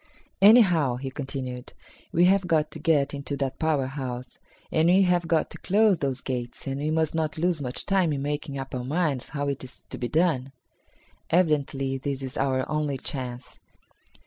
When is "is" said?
9.63-9.85, 12.23-12.35